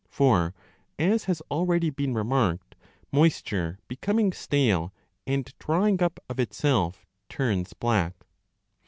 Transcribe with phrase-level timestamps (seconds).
[0.09, 0.55] For,
[0.97, 2.73] as has already been remarked,
[3.11, 4.93] moisture becoming 30 stale
[5.27, 8.15] and drying up of itself turns black.